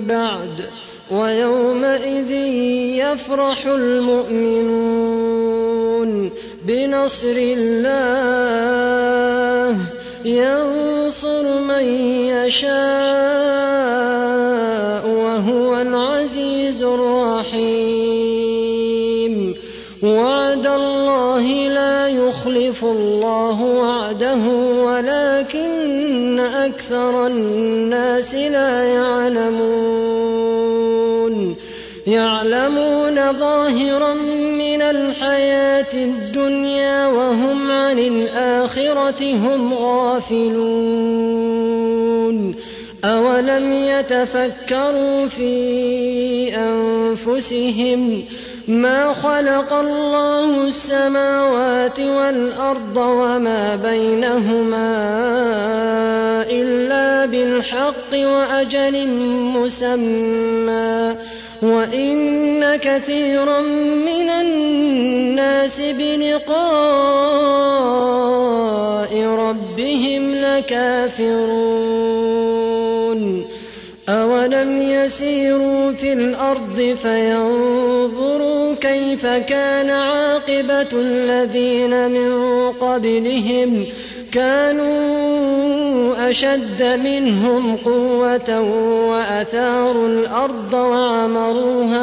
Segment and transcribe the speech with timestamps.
[0.00, 0.64] بعد
[1.10, 2.30] ويومئذ
[3.00, 5.10] يفرح المؤمنون
[6.66, 7.92] بنصر الله.
[10.24, 11.84] ينصر من
[12.28, 13.61] يشاء.
[23.52, 24.42] الله وعده
[24.84, 30.32] ولكن أكثر الناس لا يعلمون.
[32.06, 34.14] يعلمون ظاهرا
[34.58, 41.22] من الحياة الدنيا وهم عن الآخرة هم غافلون.
[43.04, 48.22] أولم يتفكروا في أنفسهم
[48.68, 54.86] ما خلق الله السماوات والأرض وما بينهما
[56.50, 59.08] إلا بالحق وأجل
[59.56, 61.14] مسمى.
[61.62, 63.60] وإن كثيرا
[64.06, 66.52] من الناس بلقاء
[69.24, 71.82] ربهم لكافرون.
[74.08, 78.51] أولم يسيروا في الأرض فينظروا
[78.82, 82.32] كيف كان عاقبة الذين من
[82.80, 83.86] قبلهم
[84.32, 85.32] كانوا
[86.30, 88.60] أشد منهم قوة
[89.10, 92.02] وأثاروا الأرض وعمروها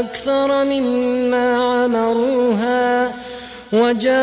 [0.00, 3.12] أكثر مما عمروها
[3.72, 4.14] وجاءتهم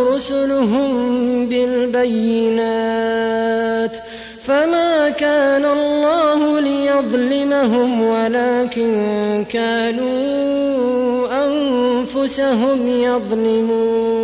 [0.00, 3.16] رسلهم بالبينات
[4.44, 5.95] فما كان الله
[6.96, 14.16] ليظلمهم ولكن كانوا أنفسهم يظلمون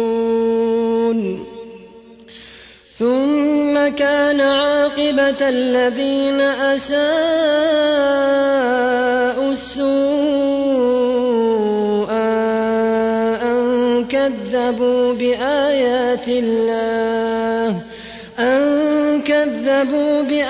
[2.98, 7.02] ثم كان عاقبة الذين أساءوا
[9.52, 9.92] السوء
[13.42, 17.76] أن كذبوا بآيات الله
[18.38, 20.41] أن كذبوا بآيات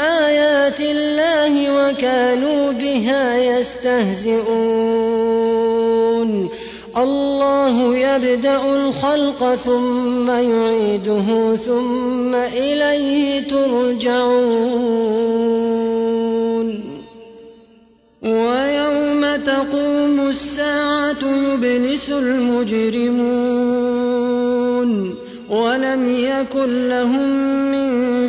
[2.32, 4.48] وكانوا بها يستهزئون.
[6.96, 14.32] الله يبدأ الخلق ثم يعيده ثم إليه ترجعون.
[18.22, 23.62] ويوم تقوم الساعة يبلس المجرمون.
[25.50, 27.28] ولم يكن لهم
[27.72, 28.28] من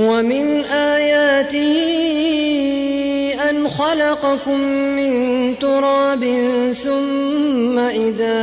[0.00, 1.76] ومن آياته
[3.50, 4.60] أن خلقكم
[4.96, 5.12] من
[5.58, 6.24] تراب
[6.72, 8.40] ثم إذا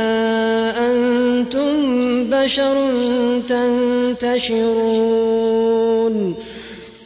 [0.78, 1.70] أنتم
[2.30, 2.76] بشر
[3.48, 4.98] تنتشرون.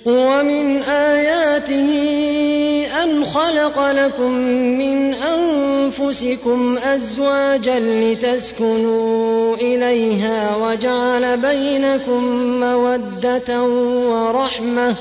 [0.06, 2.71] ومن آياته
[3.04, 4.32] أن خلق لكم
[4.78, 12.22] من أنفسكم أزواجا لتسكنوا إليها وجعل بينكم
[12.60, 14.94] مودة ورحمة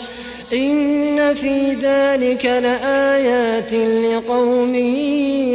[0.54, 4.76] إن في ذلك لآيات لقوم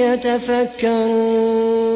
[0.00, 1.95] يتفكرون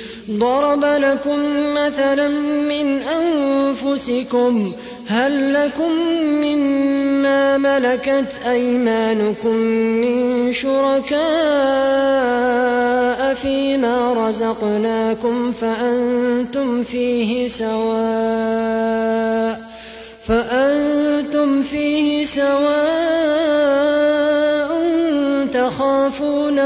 [0.39, 1.39] ضرب لكم
[1.73, 2.27] مثلا
[2.69, 4.71] من أنفسكم
[5.07, 5.91] هل لكم
[6.21, 9.55] مما ملكت أيمانكم
[10.01, 11.21] من شركاء
[13.33, 19.01] فيما رزقناكم فأنتم فيه سواء
[20.27, 23.00] فأنتم فيه سواء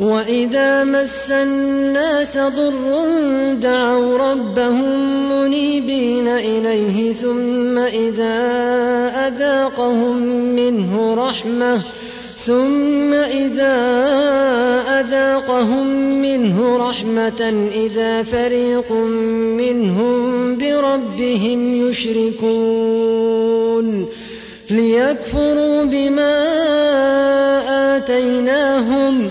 [0.00, 8.36] واذا مس الناس ضر دعوا ربهم منيبين اليه ثم اذا
[9.28, 10.16] اذاقهم
[10.56, 11.82] منه رحمه
[12.36, 13.76] ثم إذا
[15.00, 15.86] أذاقهم
[16.22, 18.92] منه رحمة إذا فريق
[19.56, 23.40] منهم بربهم يشركون
[24.70, 26.36] ليكفروا بما
[27.96, 29.30] آتيناهم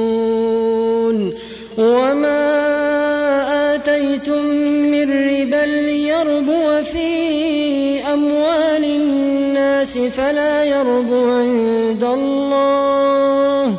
[10.31, 13.75] فلا يربو عند الله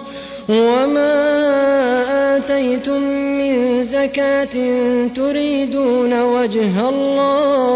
[0.48, 1.16] وما
[2.36, 3.02] آتيتم
[3.38, 4.54] من زكاة
[5.16, 7.72] تريدون وجه الله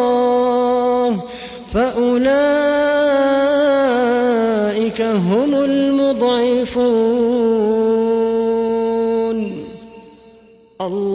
[1.74, 2.20] فأولئك
[5.00, 5.95] هم المضعفون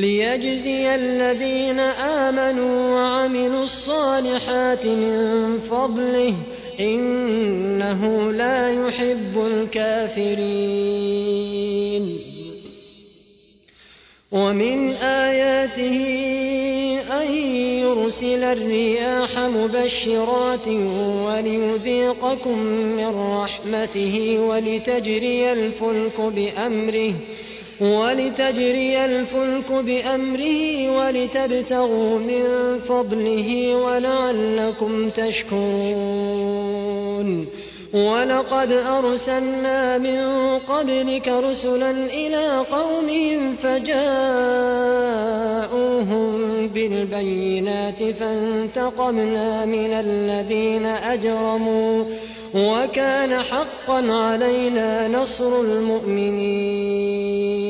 [0.00, 6.34] ليجزي الذين آمنوا وعملوا الصالحات من فضله
[6.80, 10.90] إنه لا يحب الكافرين.
[14.32, 15.98] ومن آياته
[17.22, 17.32] أن
[17.84, 20.68] يرسل الرياح مبشرات
[21.26, 22.58] وليذيقكم
[22.98, 27.14] من رحمته ولتجري الفلك بأمره
[27.80, 32.44] ولتجري الفلك بأمره ولتبتغوا من
[32.78, 36.70] فضله ولعلكم تشكرون.
[37.94, 40.20] ولقد أرسلنا من
[40.58, 44.00] قبلك رسلا إلى قومهم فجاءوهم
[46.66, 52.04] بالبينات فانتقمنا من الذين أجرموا
[52.54, 57.69] وكان حقا علينا نصر المؤمنين.